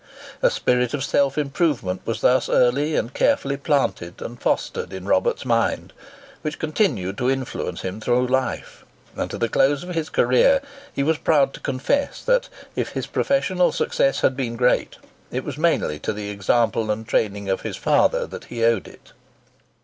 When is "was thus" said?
2.05-2.49